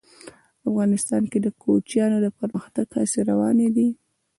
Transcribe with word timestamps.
افغانستان 0.69 1.23
کې 1.31 1.39
د 1.41 1.47
کوچیانو 1.61 2.17
د 2.21 2.27
پرمختګ 2.39 2.85
هڅې 2.97 3.19
روانې 3.29 3.67
دي. 3.75 3.89